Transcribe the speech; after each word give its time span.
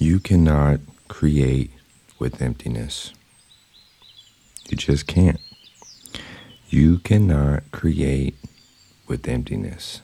You 0.00 0.20
cannot 0.20 0.78
create 1.08 1.72
with 2.20 2.40
emptiness. 2.40 3.12
You 4.68 4.76
just 4.76 5.08
can't. 5.08 5.40
You 6.68 6.98
cannot 6.98 7.68
create 7.72 8.36
with 9.08 9.26
emptiness. 9.26 10.00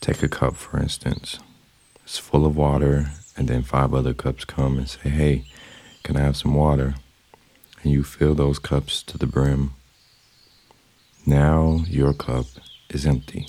Take 0.00 0.22
a 0.22 0.28
cup, 0.28 0.56
for 0.56 0.80
instance. 0.80 1.40
It's 2.02 2.16
full 2.16 2.46
of 2.46 2.56
water, 2.56 3.10
and 3.36 3.48
then 3.48 3.62
five 3.62 3.92
other 3.92 4.14
cups 4.14 4.46
come 4.46 4.78
and 4.78 4.88
say, 4.88 5.10
Hey, 5.10 5.44
can 6.02 6.16
I 6.16 6.20
have 6.20 6.38
some 6.38 6.54
water? 6.54 6.94
And 7.82 7.92
you 7.92 8.02
fill 8.02 8.34
those 8.34 8.58
cups 8.58 9.02
to 9.02 9.18
the 9.18 9.26
brim. 9.26 9.74
Now 11.26 11.84
your 11.86 12.14
cup 12.14 12.46
is 12.88 13.04
empty. 13.04 13.46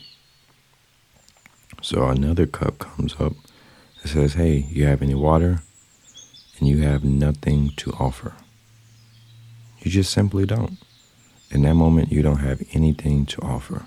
So 1.82 2.10
another 2.10 2.48
cup 2.48 2.80
comes 2.80 3.16
up 3.18 3.34
and 4.02 4.10
says, 4.10 4.34
Hey, 4.34 4.66
you 4.70 4.86
have 4.86 5.02
any 5.02 5.16
water? 5.16 5.62
And 6.60 6.68
you 6.68 6.80
have 6.84 7.04
nothing 7.04 7.72
to 7.78 7.92
offer. 7.94 8.34
You 9.80 9.90
just 9.90 10.12
simply 10.12 10.46
don't. 10.46 10.78
In 11.50 11.64
that 11.64 11.74
moment, 11.74 12.12
you 12.12 12.22
don't 12.22 12.40
have 12.40 12.62
anything 12.74 13.26
to 13.28 13.42
offer. 13.42 13.86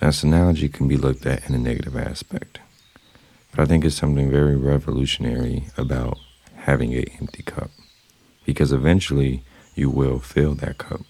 Now, 0.00 0.08
this 0.08 0.24
analogy 0.24 0.68
can 0.68 0.88
be 0.88 0.96
looked 0.96 1.26
at 1.26 1.48
in 1.48 1.54
a 1.54 1.58
negative 1.58 1.96
aspect, 1.96 2.58
but 3.50 3.60
I 3.60 3.66
think 3.66 3.84
it's 3.84 3.94
something 3.94 4.30
very 4.30 4.56
revolutionary 4.56 5.66
about 5.76 6.18
having 6.56 6.94
an 6.94 7.04
empty 7.20 7.42
cup 7.42 7.70
because 8.44 8.72
eventually 8.72 9.44
you 9.74 9.90
will 9.90 10.18
fill 10.18 10.54
that 10.54 10.78
cup. 10.78 11.02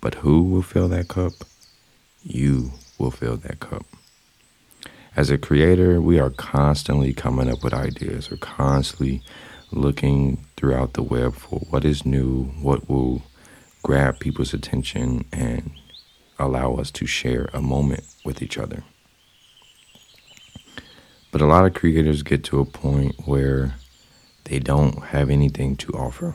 But 0.00 0.16
who 0.16 0.42
will 0.42 0.62
fill 0.62 0.88
that 0.88 1.08
cup? 1.08 1.32
You 2.22 2.72
will 2.98 3.10
fill 3.10 3.36
that 3.36 3.60
cup. 3.60 3.86
As 5.20 5.28
a 5.28 5.36
creator, 5.36 6.00
we 6.00 6.18
are 6.18 6.30
constantly 6.30 7.12
coming 7.12 7.50
up 7.50 7.62
with 7.62 7.74
ideas. 7.74 8.30
We're 8.30 8.38
constantly 8.38 9.20
looking 9.70 10.46
throughout 10.56 10.94
the 10.94 11.02
web 11.02 11.34
for 11.34 11.58
what 11.68 11.84
is 11.84 12.06
new, 12.06 12.44
what 12.62 12.88
will 12.88 13.20
grab 13.82 14.18
people's 14.18 14.54
attention 14.54 15.26
and 15.30 15.72
allow 16.38 16.76
us 16.76 16.90
to 16.92 17.04
share 17.04 17.50
a 17.52 17.60
moment 17.60 18.02
with 18.24 18.40
each 18.40 18.56
other. 18.56 18.82
But 21.30 21.42
a 21.42 21.46
lot 21.46 21.66
of 21.66 21.74
creators 21.74 22.22
get 22.22 22.42
to 22.44 22.60
a 22.60 22.64
point 22.64 23.14
where 23.26 23.74
they 24.44 24.58
don't 24.58 25.04
have 25.08 25.28
anything 25.28 25.76
to 25.76 25.92
offer. 25.92 26.34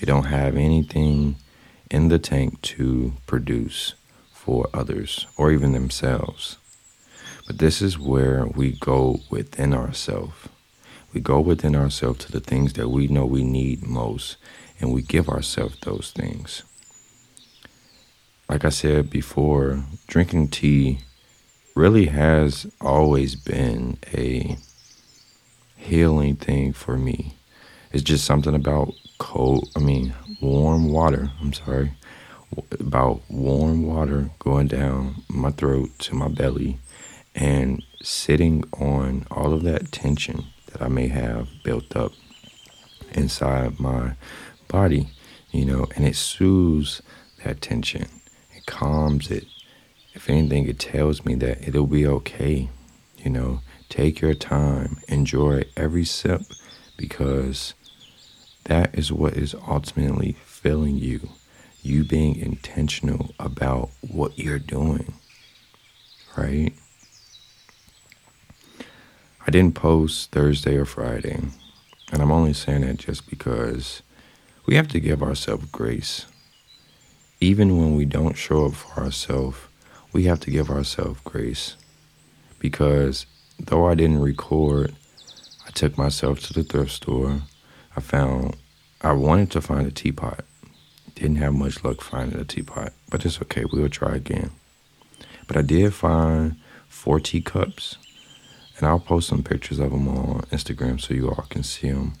They 0.00 0.06
don't 0.06 0.24
have 0.24 0.56
anything 0.56 1.36
in 1.90 2.08
the 2.08 2.18
tank 2.18 2.62
to 2.62 3.12
produce 3.26 3.92
for 4.32 4.70
others 4.72 5.26
or 5.36 5.52
even 5.52 5.72
themselves. 5.72 6.56
But 7.50 7.58
this 7.58 7.82
is 7.82 7.98
where 7.98 8.46
we 8.46 8.78
go 8.78 9.18
within 9.28 9.74
ourselves. 9.74 10.48
We 11.12 11.20
go 11.20 11.40
within 11.40 11.74
ourselves 11.74 12.24
to 12.24 12.30
the 12.30 12.38
things 12.38 12.74
that 12.74 12.90
we 12.90 13.08
know 13.08 13.26
we 13.26 13.42
need 13.42 13.82
most 13.82 14.36
and 14.78 14.92
we 14.92 15.02
give 15.02 15.28
ourselves 15.28 15.76
those 15.80 16.12
things. 16.14 16.62
Like 18.48 18.64
I 18.64 18.68
said 18.68 19.10
before, 19.10 19.82
drinking 20.06 20.50
tea 20.50 21.00
really 21.74 22.06
has 22.06 22.70
always 22.80 23.34
been 23.34 23.98
a 24.14 24.56
healing 25.74 26.36
thing 26.36 26.72
for 26.72 26.96
me. 26.96 27.34
It's 27.90 28.04
just 28.04 28.24
something 28.24 28.54
about 28.54 28.94
cold, 29.18 29.70
I 29.74 29.80
mean, 29.80 30.14
warm 30.40 30.92
water, 30.92 31.32
I'm 31.40 31.52
sorry, 31.52 31.94
about 32.78 33.22
warm 33.28 33.84
water 33.84 34.30
going 34.38 34.68
down 34.68 35.24
my 35.28 35.50
throat 35.50 35.98
to 35.98 36.14
my 36.14 36.28
belly 36.28 36.78
and 37.34 37.82
sitting 38.02 38.64
on 38.72 39.26
all 39.30 39.52
of 39.52 39.62
that 39.62 39.92
tension 39.92 40.44
that 40.72 40.82
I 40.82 40.88
may 40.88 41.08
have 41.08 41.48
built 41.64 41.96
up 41.96 42.12
inside 43.12 43.80
my 43.80 44.14
body, 44.68 45.08
you 45.50 45.64
know, 45.64 45.86
and 45.96 46.06
it 46.06 46.16
soothes 46.16 47.02
that 47.44 47.60
tension. 47.60 48.06
It 48.54 48.66
calms 48.66 49.30
it. 49.30 49.46
If 50.14 50.28
anything, 50.28 50.68
it 50.68 50.78
tells 50.78 51.24
me 51.24 51.34
that 51.36 51.66
it'll 51.66 51.86
be 51.86 52.06
okay. 52.06 52.68
You 53.18 53.30
know, 53.30 53.60
take 53.88 54.20
your 54.20 54.34
time, 54.34 54.98
enjoy 55.08 55.64
every 55.76 56.04
sip 56.04 56.42
because 56.96 57.74
that 58.64 58.94
is 58.96 59.12
what 59.12 59.34
is 59.34 59.54
ultimately 59.66 60.36
filling 60.44 60.96
you. 60.96 61.30
You 61.82 62.04
being 62.04 62.36
intentional 62.36 63.34
about 63.38 63.90
what 64.00 64.38
you're 64.38 64.58
doing, 64.58 65.14
right? 66.36 66.72
I 69.46 69.50
didn't 69.50 69.74
post 69.74 70.32
Thursday 70.32 70.76
or 70.76 70.84
Friday, 70.84 71.40
and 72.12 72.22
I'm 72.22 72.30
only 72.30 72.52
saying 72.52 72.82
that 72.82 72.98
just 72.98 73.28
because 73.28 74.02
we 74.66 74.74
have 74.76 74.88
to 74.88 75.00
give 75.00 75.22
ourselves 75.22 75.64
grace. 75.72 76.26
Even 77.40 77.78
when 77.78 77.96
we 77.96 78.04
don't 78.04 78.36
show 78.36 78.66
up 78.66 78.74
for 78.74 79.00
ourselves, 79.02 79.56
we 80.12 80.24
have 80.24 80.40
to 80.40 80.50
give 80.50 80.68
ourselves 80.70 81.20
grace. 81.24 81.76
Because 82.58 83.24
though 83.58 83.86
I 83.88 83.94
didn't 83.94 84.20
record, 84.20 84.94
I 85.66 85.70
took 85.70 85.96
myself 85.96 86.40
to 86.40 86.52
the 86.52 86.62
thrift 86.62 86.92
store. 86.92 87.40
I 87.96 88.00
found, 88.00 88.56
I 89.00 89.12
wanted 89.12 89.50
to 89.52 89.62
find 89.62 89.86
a 89.86 89.90
teapot. 89.90 90.44
Didn't 91.14 91.36
have 91.36 91.54
much 91.54 91.82
luck 91.82 92.02
finding 92.02 92.38
a 92.38 92.44
teapot, 92.44 92.92
but 93.08 93.24
it's 93.24 93.40
okay. 93.40 93.64
We'll 93.64 93.88
try 93.88 94.16
again. 94.16 94.50
But 95.46 95.56
I 95.56 95.62
did 95.62 95.94
find 95.94 96.56
four 96.88 97.20
teacups, 97.20 97.96
and 98.80 98.88
I'll 98.88 98.98
post 98.98 99.28
some 99.28 99.42
pictures 99.42 99.78
of 99.78 99.90
them 99.90 100.08
on 100.08 100.40
Instagram 100.50 100.98
so 101.00 101.12
you 101.12 101.28
all 101.28 101.46
can 101.50 101.62
see 101.62 101.90
them. 101.90 102.14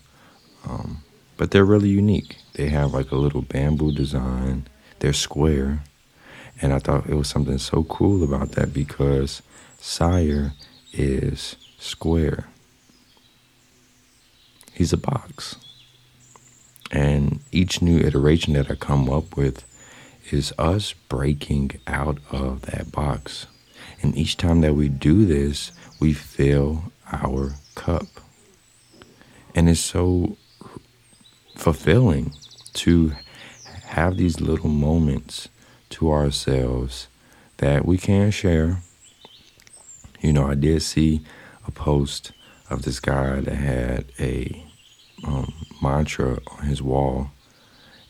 Um, 0.68 1.02
but 1.38 1.50
they're 1.50 1.64
really 1.64 1.88
unique. 1.88 2.36
They 2.52 2.68
have 2.68 2.92
like 2.92 3.10
a 3.10 3.16
little 3.16 3.40
bamboo 3.40 3.92
design. 3.92 4.66
They're 4.98 5.14
square. 5.14 5.82
And 6.60 6.74
I 6.74 6.78
thought 6.78 7.08
it 7.08 7.14
was 7.14 7.28
something 7.28 7.56
so 7.56 7.84
cool 7.84 8.22
about 8.22 8.52
that 8.52 8.74
because 8.74 9.40
Cyre 9.78 10.52
is 10.92 11.56
square. 11.78 12.48
He's 14.74 14.92
a 14.92 14.98
box. 14.98 15.56
And 16.90 17.40
each 17.52 17.80
new 17.80 17.98
iteration 18.00 18.52
that 18.52 18.70
I 18.70 18.74
come 18.74 19.08
up 19.08 19.34
with 19.34 19.64
is 20.30 20.52
us 20.58 20.92
breaking 21.08 21.80
out 21.86 22.18
of 22.30 22.62
that 22.62 22.92
box. 22.92 23.46
And 24.02 24.16
each 24.16 24.36
time 24.36 24.60
that 24.62 24.74
we 24.74 24.88
do 24.88 25.26
this, 25.26 25.72
we 26.00 26.12
fill 26.12 26.84
our 27.12 27.52
cup. 27.74 28.06
And 29.54 29.68
it's 29.68 29.80
so 29.80 30.36
fulfilling 31.56 32.32
to 32.74 33.12
have 33.84 34.16
these 34.16 34.40
little 34.40 34.70
moments 34.70 35.48
to 35.90 36.10
ourselves 36.10 37.08
that 37.58 37.84
we 37.84 37.98
can 37.98 38.30
share. 38.30 38.82
You 40.20 40.32
know, 40.32 40.46
I 40.46 40.54
did 40.54 40.82
see 40.82 41.22
a 41.66 41.70
post 41.70 42.32
of 42.70 42.82
this 42.82 43.00
guy 43.00 43.40
that 43.40 43.54
had 43.54 44.04
a 44.18 44.64
um, 45.24 45.52
mantra 45.82 46.38
on 46.52 46.66
his 46.66 46.80
wall, 46.80 47.30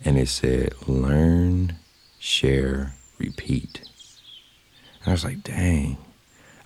and 0.04 0.16
it 0.18 0.28
said, 0.28 0.74
Learn, 0.86 1.76
share, 2.18 2.94
repeat. 3.18 3.89
And 5.00 5.08
I 5.08 5.12
was 5.12 5.24
like, 5.24 5.42
dang, 5.42 5.96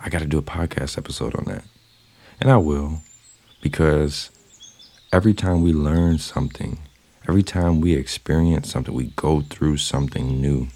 I 0.00 0.08
got 0.08 0.20
to 0.20 0.26
do 0.26 0.38
a 0.38 0.42
podcast 0.42 0.98
episode 0.98 1.34
on 1.34 1.44
that. 1.44 1.64
And 2.40 2.50
I 2.50 2.56
will, 2.56 3.00
because 3.62 4.31
Every 5.14 5.32
time 5.32 5.62
we 5.62 5.72
learn 5.72 6.19
something, 6.19 6.81
every 7.28 7.44
time 7.44 7.81
we 7.81 7.94
experience 7.94 8.69
something, 8.69 8.92
we 8.92 9.12
go 9.14 9.42
through 9.42 9.76
something 9.76 10.40
new, 10.40 10.66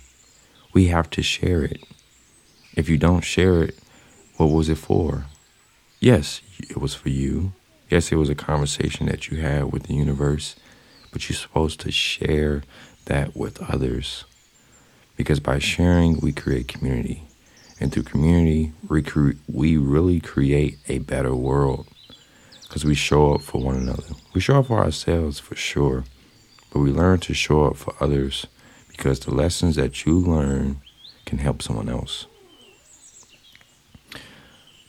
we 0.72 0.86
have 0.86 1.10
to 1.10 1.24
share 1.24 1.64
it. 1.64 1.82
If 2.76 2.88
you 2.88 2.98
don't 2.98 3.22
share 3.24 3.64
it, 3.64 3.76
what 4.36 4.50
was 4.50 4.68
it 4.68 4.78
for? 4.78 5.24
Yes, 5.98 6.40
it 6.70 6.76
was 6.76 6.94
for 6.94 7.08
you. 7.08 7.52
Yes, 7.90 8.12
it 8.12 8.14
was 8.14 8.30
a 8.30 8.36
conversation 8.36 9.06
that 9.06 9.28
you 9.28 9.38
had 9.38 9.72
with 9.72 9.88
the 9.88 9.94
universe, 9.94 10.54
but 11.10 11.28
you're 11.28 11.36
supposed 11.36 11.80
to 11.80 11.90
share 11.90 12.62
that 13.06 13.36
with 13.36 13.60
others. 13.68 14.22
Because 15.16 15.40
by 15.40 15.58
sharing, 15.58 16.20
we 16.20 16.30
create 16.30 16.68
community. 16.68 17.24
And 17.80 17.92
through 17.92 18.04
community, 18.04 18.72
we, 18.88 19.76
really 19.76 20.20
create 20.20 20.78
a 20.88 20.98
better 20.98 21.34
world 21.34 21.86
because 22.62 22.84
we 22.84 22.94
show 22.94 23.34
up 23.34 23.42
for 23.42 23.62
one 23.62 23.76
another. 23.76 24.14
We 24.34 24.40
show 24.40 24.58
up 24.58 24.66
for 24.66 24.80
ourselves 24.80 25.38
for 25.38 25.54
sure, 25.54 26.04
but 26.72 26.80
we 26.80 26.90
learn 26.90 27.20
to 27.20 27.34
show 27.34 27.66
up 27.66 27.76
for 27.76 27.94
others 28.00 28.46
because 28.88 29.20
the 29.20 29.34
lessons 29.34 29.76
that 29.76 30.04
you 30.04 30.18
learn 30.18 30.80
can 31.24 31.38
help 31.38 31.62
someone 31.62 31.88
else. 31.88 32.26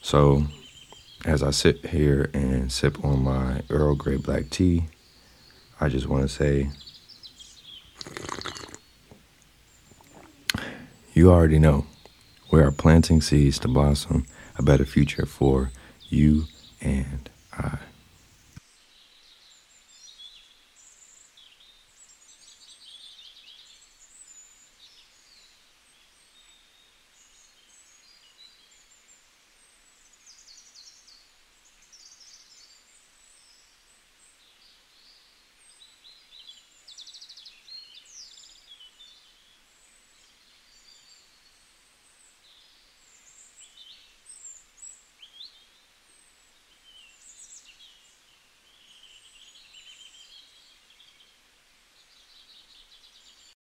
So, 0.02 0.46
as 1.24 1.42
I 1.42 1.50
sit 1.50 1.86
here 1.86 2.30
and 2.34 2.72
sip 2.72 3.04
on 3.04 3.22
my 3.22 3.62
Earl 3.70 3.94
Grey 3.94 4.16
black 4.16 4.50
tea, 4.50 4.86
I 5.80 5.88
just 5.88 6.06
want 6.06 6.22
to 6.22 6.28
say 6.28 6.70
you 11.12 11.30
already 11.30 11.58
know 11.58 11.86
we 12.50 12.60
are 12.60 12.70
planting 12.70 13.20
seeds 13.20 13.58
to 13.60 13.68
blossom 13.68 14.26
a 14.56 14.62
better 14.62 14.84
future 14.84 15.26
for 15.26 15.70
you 16.08 16.44
and 16.80 17.30
I. 17.52 17.78